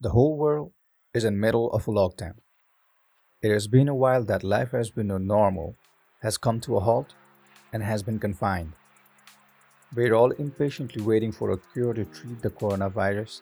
The 0.00 0.10
whole 0.10 0.36
world 0.36 0.70
is 1.12 1.24
in 1.24 1.40
middle 1.40 1.72
of 1.72 1.88
a 1.88 1.90
lockdown. 1.90 2.34
It 3.42 3.50
has 3.50 3.66
been 3.66 3.88
a 3.88 3.96
while 3.96 4.22
that 4.26 4.44
life 4.44 4.70
has 4.70 4.92
been 4.92 5.10
a 5.10 5.18
normal, 5.18 5.74
has 6.22 6.38
come 6.38 6.60
to 6.60 6.76
a 6.76 6.80
halt, 6.80 7.14
and 7.72 7.82
has 7.82 8.04
been 8.04 8.20
confined. 8.20 8.74
We're 9.92 10.14
all 10.14 10.30
impatiently 10.30 11.02
waiting 11.02 11.32
for 11.32 11.50
a 11.50 11.58
cure 11.72 11.94
to 11.94 12.04
treat 12.04 12.42
the 12.42 12.50
coronavirus 12.50 13.40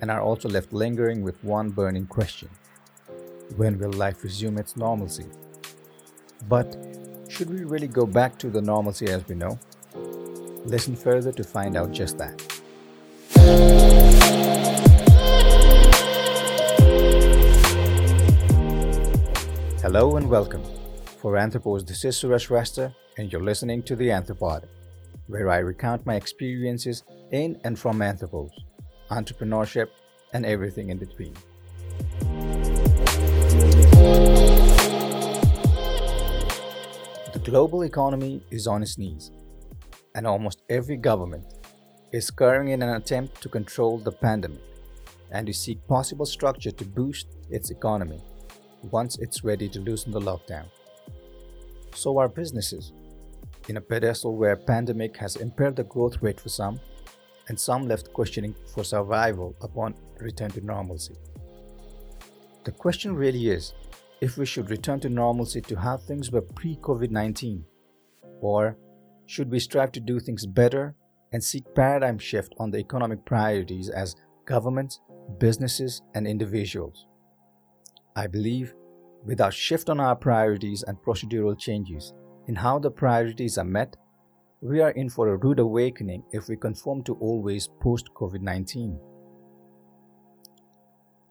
and 0.00 0.08
are 0.08 0.20
also 0.20 0.48
left 0.48 0.72
lingering 0.72 1.22
with 1.24 1.42
one 1.42 1.70
burning 1.70 2.06
question. 2.06 2.50
When 3.56 3.76
will 3.76 3.92
life 3.92 4.22
resume 4.22 4.58
its 4.58 4.76
normalcy? 4.76 5.26
But 6.48 6.76
should 7.28 7.50
we 7.50 7.64
really 7.64 7.88
go 7.88 8.06
back 8.06 8.38
to 8.38 8.48
the 8.48 8.62
normalcy 8.62 9.08
as 9.08 9.26
we 9.26 9.34
know? 9.34 9.58
Listen 10.64 10.94
further 10.94 11.32
to 11.32 11.42
find 11.42 11.76
out 11.76 11.90
just 11.90 12.16
that. 12.18 12.40
Hello 19.86 20.16
and 20.16 20.28
welcome. 20.28 20.64
For 21.22 21.36
Anthropos, 21.36 21.84
this 21.84 22.04
is 22.04 22.16
Suresh 22.16 22.50
Rasta, 22.50 22.92
and 23.18 23.30
you're 23.30 23.40
listening 23.40 23.84
to 23.84 23.94
The 23.94 24.08
Anthropod, 24.08 24.64
where 25.28 25.48
I 25.48 25.58
recount 25.58 26.04
my 26.04 26.16
experiences 26.16 27.04
in 27.30 27.60
and 27.62 27.78
from 27.78 28.02
Anthropos, 28.02 28.50
entrepreneurship, 29.12 29.86
and 30.32 30.44
everything 30.44 30.90
in 30.90 30.98
between. 30.98 31.34
The 37.32 37.40
global 37.44 37.82
economy 37.82 38.42
is 38.50 38.66
on 38.66 38.82
its 38.82 38.98
knees, 38.98 39.30
and 40.16 40.26
almost 40.26 40.62
every 40.68 40.96
government 40.96 41.44
is 42.10 42.26
scurrying 42.26 42.72
in 42.72 42.82
an 42.82 42.96
attempt 42.96 43.40
to 43.40 43.48
control 43.48 43.98
the 43.98 44.10
pandemic 44.10 44.64
and 45.30 45.46
to 45.46 45.54
seek 45.54 45.86
possible 45.86 46.26
structure 46.26 46.72
to 46.72 46.84
boost 46.84 47.36
its 47.50 47.70
economy 47.70 48.20
once 48.82 49.18
it's 49.18 49.44
ready 49.44 49.68
to 49.68 49.80
loosen 49.80 50.12
the 50.12 50.20
lockdown. 50.20 50.66
So 51.94 52.18
are 52.18 52.28
businesses, 52.28 52.92
in 53.68 53.76
a 53.76 53.80
pedestal 53.80 54.36
where 54.36 54.56
pandemic 54.56 55.16
has 55.16 55.36
impaired 55.36 55.76
the 55.76 55.84
growth 55.84 56.22
rate 56.22 56.40
for 56.40 56.48
some, 56.48 56.80
and 57.48 57.58
some 57.58 57.86
left 57.88 58.12
questioning 58.12 58.54
for 58.74 58.84
survival 58.84 59.54
upon 59.60 59.94
return 60.20 60.50
to 60.50 60.64
normalcy. 60.64 61.14
The 62.64 62.72
question 62.72 63.14
really 63.14 63.48
is 63.48 63.74
if 64.20 64.36
we 64.36 64.46
should 64.46 64.70
return 64.70 65.00
to 65.00 65.08
normalcy 65.08 65.60
to 65.62 65.76
how 65.76 65.96
things 65.96 66.30
were 66.30 66.40
pre 66.40 66.76
COVID 66.76 67.10
19, 67.10 67.64
or 68.40 68.76
should 69.26 69.50
we 69.50 69.58
strive 69.58 69.92
to 69.92 70.00
do 70.00 70.18
things 70.18 70.46
better 70.46 70.94
and 71.32 71.42
seek 71.42 71.64
paradigm 71.74 72.18
shift 72.18 72.54
on 72.58 72.70
the 72.70 72.78
economic 72.78 73.24
priorities 73.24 73.88
as 73.88 74.16
governments, 74.44 75.00
businesses, 75.38 76.02
and 76.14 76.26
individuals? 76.26 77.06
I 78.16 78.26
believe 78.26 78.74
without 79.26 79.52
shift 79.52 79.90
on 79.90 80.00
our 80.00 80.16
priorities 80.16 80.82
and 80.82 80.96
procedural 81.02 81.58
changes 81.58 82.14
in 82.48 82.54
how 82.54 82.78
the 82.78 82.90
priorities 82.90 83.58
are 83.58 83.64
met, 83.64 83.94
we 84.62 84.80
are 84.80 84.92
in 84.92 85.10
for 85.10 85.28
a 85.28 85.36
rude 85.36 85.58
awakening 85.58 86.22
if 86.32 86.48
we 86.48 86.56
conform 86.56 87.02
to 87.04 87.14
always 87.16 87.68
post 87.80 88.08
COVID 88.14 88.40
19. 88.40 88.98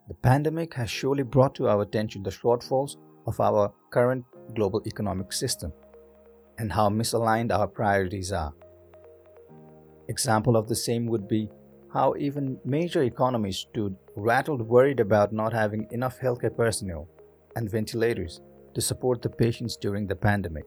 The 0.08 0.14
pandemic 0.14 0.76
has 0.76 0.90
surely 0.92 1.24
brought 1.24 1.56
to 1.56 1.68
our 1.68 1.82
attention 1.82 2.22
the 2.22 2.30
shortfalls 2.30 2.98
of 3.26 3.40
our 3.40 3.74
current 3.90 4.24
global 4.54 4.84
economic 4.86 5.34
system 5.34 5.74
and 6.60 6.72
how 6.72 6.90
misaligned 6.90 7.52
our 7.52 7.68
priorities 7.68 8.32
are. 8.32 8.54
Example 10.08 10.56
of 10.56 10.68
the 10.68 10.76
same 10.76 11.08
would 11.08 11.28
be 11.28 11.50
how 11.96 12.14
even 12.20 12.60
major 12.66 13.04
economies 13.04 13.60
stood 13.60 13.96
rattled 14.18 14.62
worried 14.62 15.00
about 15.00 15.32
not 15.32 15.54
having 15.54 15.88
enough 15.92 16.20
healthcare 16.20 16.56
personnel 16.56 17.08
and 17.56 17.72
ventilators 17.72 18.42
to 18.74 18.82
support 18.82 19.22
the 19.22 19.30
patients 19.30 19.78
during 19.78 20.06
the 20.06 20.16
pandemic. 20.16 20.66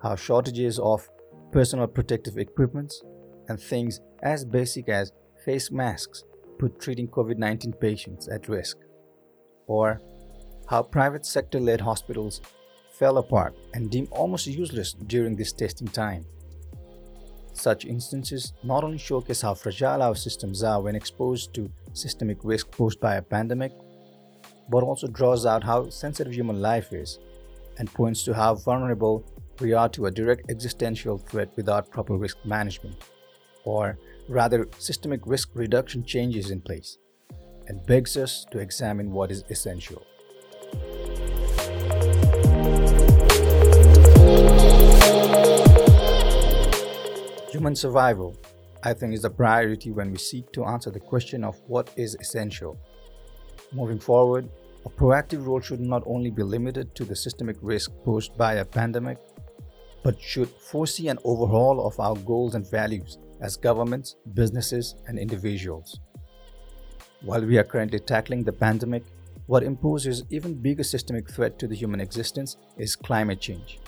How 0.00 0.14
shortages 0.14 0.78
of 0.78 1.08
personal 1.50 1.88
protective 1.88 2.38
equipments 2.38 3.02
and 3.48 3.60
things 3.60 4.00
as 4.22 4.44
basic 4.44 4.88
as 4.88 5.10
face 5.44 5.72
masks 5.72 6.22
put 6.60 6.78
treating 6.80 7.08
COVID 7.08 7.36
19 7.36 7.72
patients 7.72 8.28
at 8.28 8.48
risk. 8.48 8.76
Or 9.66 10.00
how 10.68 10.82
private 10.84 11.26
sector 11.26 11.58
led 11.58 11.80
hospitals 11.80 12.40
fell 12.92 13.18
apart 13.18 13.56
and 13.74 13.90
deemed 13.90 14.08
almost 14.12 14.46
useless 14.46 14.92
during 14.92 15.34
this 15.34 15.52
testing 15.52 15.88
time. 15.88 16.26
Such 17.56 17.86
instances 17.86 18.52
not 18.62 18.84
only 18.84 18.98
showcase 18.98 19.40
how 19.40 19.54
fragile 19.54 20.02
our 20.02 20.14
systems 20.14 20.62
are 20.62 20.82
when 20.82 20.94
exposed 20.94 21.54
to 21.54 21.70
systemic 21.94 22.44
risk 22.44 22.70
posed 22.70 23.00
by 23.00 23.16
a 23.16 23.22
pandemic, 23.22 23.72
but 24.68 24.82
also 24.82 25.06
draws 25.06 25.46
out 25.46 25.64
how 25.64 25.88
sensitive 25.88 26.34
human 26.34 26.60
life 26.60 26.92
is 26.92 27.18
and 27.78 27.92
points 27.92 28.24
to 28.24 28.34
how 28.34 28.54
vulnerable 28.54 29.24
we 29.58 29.72
are 29.72 29.88
to 29.88 30.04
a 30.04 30.10
direct 30.10 30.50
existential 30.50 31.16
threat 31.16 31.48
without 31.56 31.90
proper 31.90 32.16
risk 32.18 32.36
management, 32.44 32.96
or 33.64 33.98
rather, 34.28 34.68
systemic 34.78 35.22
risk 35.24 35.48
reduction 35.54 36.04
changes 36.04 36.50
in 36.50 36.60
place, 36.60 36.98
and 37.68 37.86
begs 37.86 38.18
us 38.18 38.44
to 38.50 38.58
examine 38.58 39.10
what 39.12 39.30
is 39.30 39.44
essential. 39.48 40.06
Human 47.76 47.92
survival, 47.92 48.34
I 48.84 48.94
think, 48.94 49.12
is 49.12 49.20
the 49.20 49.28
priority 49.28 49.90
when 49.90 50.10
we 50.10 50.16
seek 50.16 50.50
to 50.52 50.64
answer 50.64 50.90
the 50.90 50.98
question 50.98 51.44
of 51.44 51.60
what 51.66 51.90
is 51.94 52.16
essential. 52.18 52.78
Moving 53.70 53.98
forward, 53.98 54.48
a 54.86 54.88
proactive 54.88 55.46
role 55.46 55.60
should 55.60 55.80
not 55.80 56.02
only 56.06 56.30
be 56.30 56.42
limited 56.42 56.94
to 56.94 57.04
the 57.04 57.14
systemic 57.14 57.58
risk 57.60 57.90
posed 58.02 58.34
by 58.38 58.54
a 58.54 58.64
pandemic, 58.64 59.18
but 60.02 60.18
should 60.18 60.48
foresee 60.48 61.08
an 61.08 61.18
overhaul 61.24 61.86
of 61.86 62.00
our 62.00 62.16
goals 62.16 62.54
and 62.54 62.66
values 62.70 63.18
as 63.42 63.58
governments, 63.58 64.16
businesses, 64.32 64.94
and 65.06 65.18
individuals. 65.18 66.00
While 67.20 67.44
we 67.44 67.58
are 67.58 67.70
currently 67.72 67.98
tackling 67.98 68.42
the 68.42 68.52
pandemic, 68.52 69.04
what 69.48 69.62
imposes 69.62 70.24
even 70.30 70.54
bigger 70.54 70.84
systemic 70.84 71.28
threat 71.30 71.58
to 71.58 71.66
the 71.66 71.76
human 71.76 72.00
existence 72.00 72.56
is 72.78 72.96
climate 72.96 73.40
change, 73.42 73.80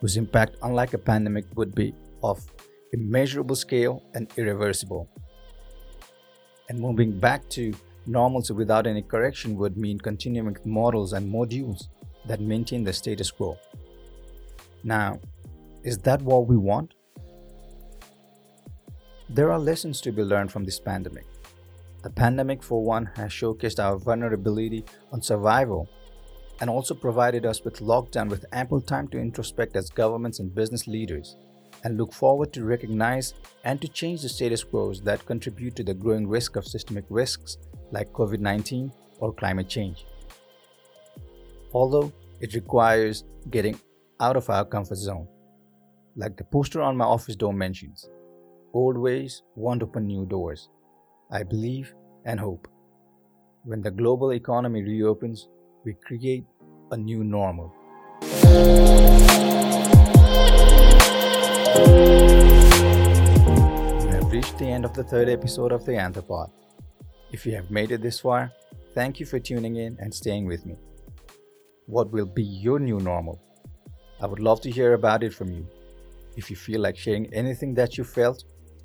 whose 0.00 0.16
impact, 0.16 0.56
unlike 0.64 0.92
a 0.94 0.98
pandemic, 0.98 1.44
would 1.54 1.72
be 1.72 1.94
of 2.24 2.44
immeasurable 2.92 3.56
scale 3.56 4.02
and 4.14 4.28
irreversible. 4.36 5.08
And 6.68 6.80
moving 6.80 7.18
back 7.18 7.48
to 7.50 7.74
normalcy 8.06 8.52
without 8.52 8.86
any 8.86 9.02
correction 9.02 9.56
would 9.56 9.76
mean 9.76 9.98
continuing 9.98 10.52
with 10.52 10.66
models 10.66 11.12
and 11.12 11.32
modules 11.32 11.88
that 12.26 12.40
maintain 12.40 12.84
the 12.84 12.92
status 12.92 13.30
quo. 13.30 13.58
Now, 14.82 15.20
is 15.82 15.98
that 15.98 16.22
what 16.22 16.46
we 16.46 16.56
want? 16.56 16.94
There 19.28 19.50
are 19.50 19.58
lessons 19.58 20.00
to 20.02 20.12
be 20.12 20.22
learned 20.22 20.52
from 20.52 20.64
this 20.64 20.78
pandemic. 20.78 21.26
The 22.02 22.10
pandemic, 22.10 22.62
for 22.62 22.84
one, 22.84 23.06
has 23.16 23.30
showcased 23.30 23.82
our 23.82 23.96
vulnerability 23.96 24.84
on 25.12 25.20
survival 25.22 25.88
and 26.60 26.70
also 26.70 26.94
provided 26.94 27.44
us 27.44 27.64
with 27.64 27.80
lockdown 27.80 28.28
with 28.28 28.46
ample 28.52 28.80
time 28.80 29.08
to 29.08 29.18
introspect 29.18 29.76
as 29.76 29.90
governments 29.90 30.38
and 30.38 30.54
business 30.54 30.86
leaders 30.86 31.36
and 31.86 31.96
look 31.96 32.12
forward 32.12 32.52
to 32.52 32.64
recognize 32.64 33.34
and 33.62 33.80
to 33.80 33.86
change 33.86 34.22
the 34.22 34.28
status 34.28 34.64
quos 34.64 35.00
that 35.02 35.24
contribute 35.24 35.76
to 35.76 35.84
the 35.84 35.94
growing 35.94 36.26
risk 36.26 36.56
of 36.56 36.66
systemic 36.66 37.04
risks 37.08 37.58
like 37.92 38.12
COVID 38.12 38.40
19 38.40 38.90
or 39.20 39.32
climate 39.32 39.68
change. 39.68 40.04
Although 41.72 42.12
it 42.40 42.54
requires 42.54 43.22
getting 43.50 43.78
out 44.18 44.36
of 44.36 44.50
our 44.50 44.64
comfort 44.64 44.96
zone, 44.96 45.28
like 46.16 46.36
the 46.36 46.42
poster 46.56 46.82
on 46.82 46.96
my 46.96 47.04
office 47.04 47.36
door 47.36 47.52
mentions 47.52 48.08
old 48.74 48.98
ways 48.98 49.42
won't 49.54 49.84
open 49.84 50.08
new 50.08 50.26
doors. 50.26 50.68
I 51.30 51.44
believe 51.44 51.94
and 52.24 52.40
hope. 52.40 52.66
When 53.62 53.80
the 53.80 53.92
global 53.92 54.32
economy 54.32 54.82
reopens, 54.82 55.48
we 55.84 55.94
create 55.94 56.44
a 56.90 56.96
new 56.96 57.22
normal. 57.22 57.72
Of 64.86 64.94
the 64.94 65.02
third 65.02 65.28
episode 65.28 65.72
of 65.72 65.84
the 65.84 65.90
Anthropod. 65.90 66.48
If 67.32 67.44
you 67.44 67.56
have 67.56 67.72
made 67.72 67.90
it 67.90 68.02
this 68.02 68.20
far, 68.20 68.52
thank 68.94 69.18
you 69.18 69.26
for 69.26 69.40
tuning 69.40 69.74
in 69.74 69.96
and 69.98 70.14
staying 70.14 70.46
with 70.46 70.64
me. 70.64 70.76
What 71.86 72.12
will 72.12 72.24
be 72.26 72.44
your 72.44 72.78
new 72.78 73.00
normal? 73.00 73.42
I 74.20 74.26
would 74.26 74.38
love 74.38 74.60
to 74.60 74.70
hear 74.70 74.94
about 74.94 75.24
it 75.24 75.34
from 75.34 75.50
you. 75.50 75.66
If 76.36 76.50
you 76.50 76.54
feel 76.54 76.80
like 76.80 76.96
sharing 76.96 77.26
anything 77.34 77.74
that 77.74 77.98
you 77.98 78.04
felt, 78.04 78.44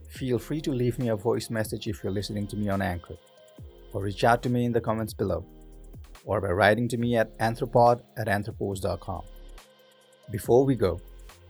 feel 0.10 0.40
free 0.40 0.60
to 0.62 0.72
leave 0.72 0.98
me 0.98 1.10
a 1.10 1.16
voice 1.16 1.52
message 1.52 1.88
if 1.88 2.04
you're 2.04 2.12
listening 2.12 2.48
to 2.48 2.56
me 2.56 2.68
on 2.68 2.82
Anchor, 2.82 3.18
or 3.94 4.02
reach 4.02 4.24
out 4.24 4.42
to 4.42 4.50
me 4.50 4.66
in 4.66 4.72
the 4.72 4.82
comments 4.82 5.14
below, 5.14 5.46
or 6.26 6.42
by 6.42 6.50
writing 6.50 6.88
to 6.88 6.98
me 6.98 7.16
at 7.16 7.38
anthropod 7.38 8.02
at 8.18 8.28
anthropos.com. 8.28 9.22
Before 10.32 10.66
we 10.66 10.74
go, 10.74 11.00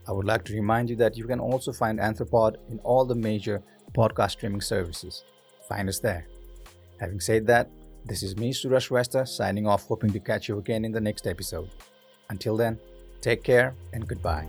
I 0.06 0.12
would 0.12 0.26
like 0.26 0.44
to 0.44 0.52
remind 0.52 0.90
you 0.90 0.96
that 0.96 1.16
you 1.16 1.26
can 1.26 1.40
also 1.40 1.72
find 1.72 2.00
Anthropod 2.00 2.56
in 2.70 2.80
all 2.80 3.04
the 3.04 3.14
major 3.14 3.62
podcast 3.92 4.32
streaming 4.32 4.60
services. 4.60 5.24
Find 5.68 5.88
us 5.88 6.00
there. 6.00 6.26
Having 6.98 7.20
said 7.20 7.46
that, 7.46 7.70
this 8.04 8.22
is 8.22 8.36
me, 8.36 8.52
Suraj 8.52 8.88
Westa, 8.88 9.26
signing 9.26 9.66
off, 9.66 9.86
hoping 9.86 10.12
to 10.12 10.20
catch 10.20 10.48
you 10.48 10.58
again 10.58 10.84
in 10.84 10.92
the 10.92 11.00
next 11.00 11.26
episode. 11.26 11.70
Until 12.30 12.56
then, 12.56 12.78
take 13.20 13.42
care 13.42 13.74
and 13.92 14.06
goodbye. 14.06 14.46